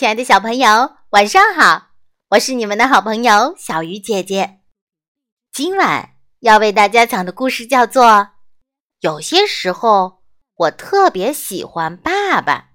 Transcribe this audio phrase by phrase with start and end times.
[0.00, 1.88] 亲爱的小朋友，晚上好！
[2.30, 4.60] 我是你们的好朋友小鱼姐姐。
[5.52, 8.04] 今晚要为大家讲的故事叫做
[9.00, 10.22] 《有些时候
[10.56, 12.68] 我特别喜欢爸爸》。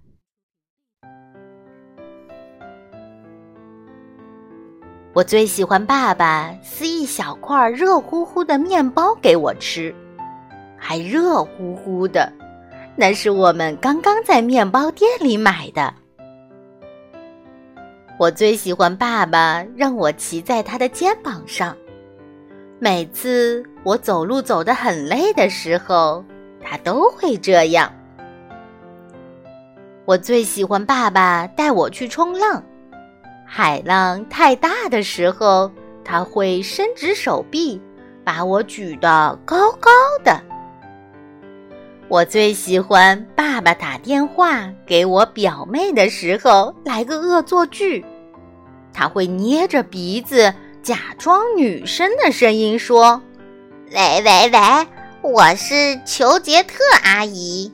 [5.16, 9.96] 我最喜欢爸爸撕一小块热乎乎的面包给我吃，
[10.78, 12.32] 还热乎乎的，
[12.96, 15.92] 那是我们刚刚在面包店里买的。
[18.18, 21.76] 我最喜欢爸爸让我骑在他的肩膀上，
[22.80, 26.24] 每次我走路走得很累的时候，
[26.64, 27.92] 他都会这样。
[30.06, 32.64] 我最喜欢爸爸带我去冲浪。
[33.46, 35.70] 海浪太大的时候，
[36.04, 37.82] 他会伸直手臂，
[38.24, 39.92] 把我举得高高
[40.24, 40.42] 的。
[42.08, 48.06] 我最喜欢爸爸打电话给我表妹的时候来个恶作剧，
[48.94, 50.54] 他会捏着鼻子，
[50.84, 53.20] 假装女生的声音说
[53.92, 54.88] ：“喂喂喂，
[55.24, 57.74] 我是裘杰特阿姨。”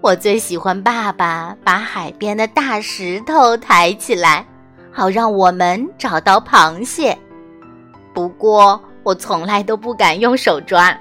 [0.00, 4.46] 我最喜欢爸爸把海边的大石头抬起来，
[4.92, 7.18] 好让我们找到螃蟹。
[8.14, 10.96] 不过我从来都不敢用手抓。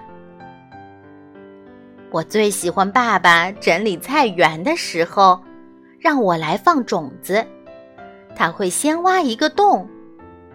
[2.11, 5.39] 我最喜欢爸爸整理菜园的时候，
[5.99, 7.45] 让我来放种子。
[8.35, 9.87] 他会先挖一个洞，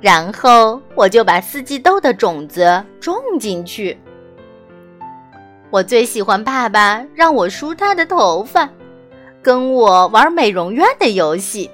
[0.00, 3.96] 然后我就把四季豆的种子种进去。
[5.70, 8.68] 我最喜欢爸爸让我梳他的头发，
[9.40, 11.70] 跟我玩美容院的游戏。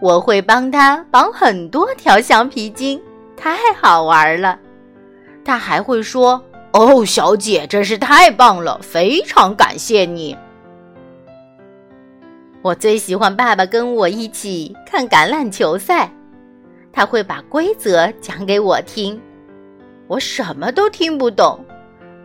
[0.00, 3.02] 我会帮他绑很多条橡皮筋，
[3.36, 4.58] 太好玩了。
[5.44, 6.42] 他还会说
[6.74, 10.36] ：“哦，小姐，真是太棒了，非常感谢你。”
[12.62, 16.10] 我最喜欢爸爸跟我一起看橄榄球赛，
[16.92, 19.20] 他会把规则讲给我听，
[20.08, 21.64] 我什么都听不懂。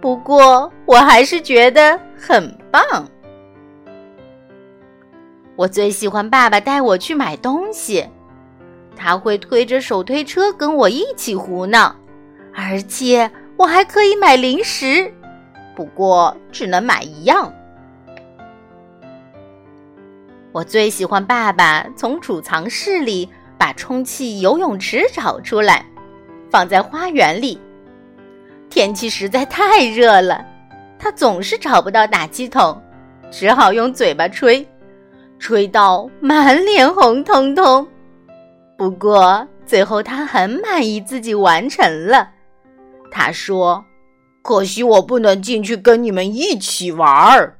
[0.01, 2.81] 不过，我还是觉得很棒。
[5.55, 8.03] 我最喜欢爸爸带我去买东西，
[8.95, 11.93] 他会推着手推车跟我一起胡闹，
[12.55, 15.13] 而且我还可以买零食，
[15.75, 17.53] 不过只能买一样。
[20.53, 25.85] 我最喜欢爸爸从储藏室里把充气游泳池找出来，
[26.49, 27.59] 放在花园里。
[28.69, 30.45] 天气实在太热了，
[30.97, 32.81] 他总是找不到打气筒，
[33.29, 34.65] 只好用嘴巴吹，
[35.37, 37.85] 吹到满脸红彤彤。
[38.77, 42.29] 不过最后他很满意自己完成了。
[43.11, 43.83] 他说
[44.41, 47.57] ：“可惜我不能进去跟你们一起玩儿。”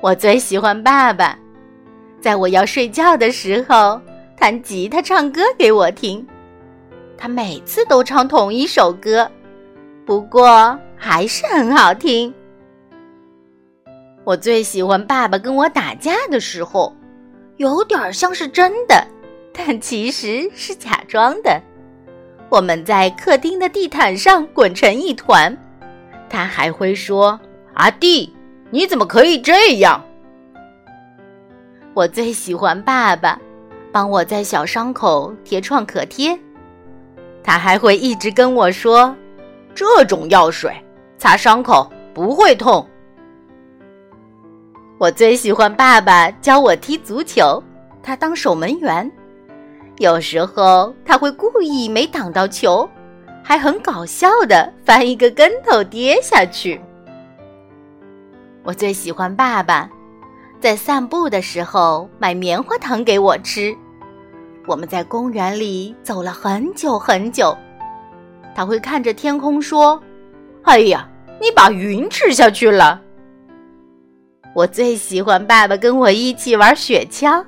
[0.00, 1.38] 我最喜欢爸爸，
[2.20, 4.00] 在我要睡觉的时候
[4.36, 6.26] 弹吉他唱歌给我听，
[7.16, 9.30] 他每次都唱同一首歌。
[10.04, 12.34] 不过还是很好听。
[14.24, 16.94] 我最喜欢爸爸跟我打架的时候，
[17.58, 19.06] 有点像是真的，
[19.52, 21.62] 但其实是假装的。
[22.52, 25.56] 我们在客厅的地毯上滚成一团，
[26.28, 27.40] 他还会说
[27.72, 28.30] ：“阿弟，
[28.68, 30.04] 你怎么可以这样？”
[31.94, 33.40] 我最喜欢爸爸
[33.90, 36.38] 帮我在小伤口贴创可贴，
[37.42, 39.16] 他还会一直跟我说。
[39.74, 40.70] 这种药水
[41.16, 42.86] 擦伤口不会痛。
[44.98, 47.62] 我最喜欢爸爸教我踢足球，
[48.02, 49.10] 他当守门员，
[50.02, 52.90] 有时候他会故意没挡到球，
[53.40, 56.80] 还很搞笑的翻一个跟头跌下去。
[58.64, 59.88] 我最喜欢爸爸
[60.58, 63.72] 在散步的时候买棉花糖给我吃，
[64.66, 67.56] 我们在公园里走了很久很久。
[68.56, 70.02] 他会看着天空说
[70.64, 71.08] ：“哎呀，
[71.40, 73.00] 你把云吃下去了。”
[74.52, 77.44] 我最喜欢爸爸跟我一起玩雪橇，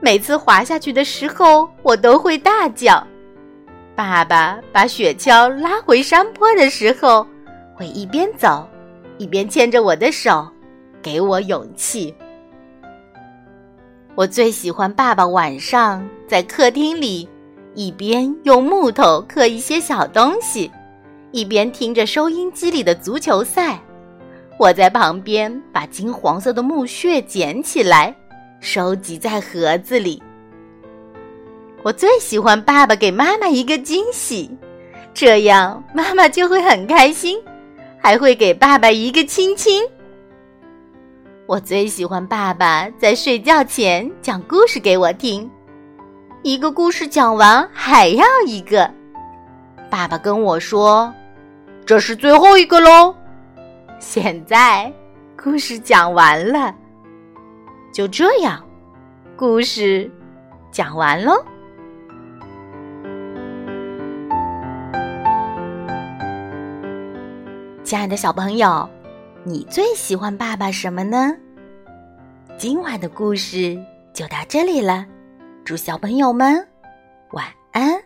[0.00, 3.04] 每次滑下去的时候，我都会大叫。
[3.94, 7.26] 爸爸把雪橇拉回山坡的时候，
[7.74, 8.68] 会一边走，
[9.18, 10.48] 一边牵着我的手，
[11.02, 12.14] 给我勇气。
[14.14, 17.28] 我最喜欢爸爸晚上在客厅里。
[17.74, 20.68] 一边用木头刻一些小东西，
[21.30, 23.78] 一边听着收音机里的足球赛。
[24.58, 28.12] 我在旁边把金黄色的木屑捡起来，
[28.60, 30.22] 收集在盒子里。
[31.82, 34.50] 我最喜欢爸爸给妈妈一个惊喜，
[35.14, 37.38] 这样妈妈就会很开心，
[38.00, 39.82] 还会给爸爸一个亲亲。
[41.46, 45.48] 我最喜欢爸爸在睡觉前讲故事给我听，
[46.42, 48.90] 一个故事讲完还要一个。
[49.88, 51.14] 爸爸跟我说
[51.86, 53.14] ：“这是最后一个喽。”
[53.98, 54.92] 现在
[55.42, 56.74] 故事讲完了，
[57.92, 58.62] 就这样，
[59.36, 60.10] 故事
[60.70, 61.34] 讲完喽。
[67.82, 68.88] 亲爱的小朋友，
[69.44, 71.34] 你最喜欢爸爸什么呢？
[72.56, 73.78] 今晚的故事
[74.12, 75.06] 就到这里了，
[75.64, 76.66] 祝小朋友们
[77.32, 78.00] 晚安。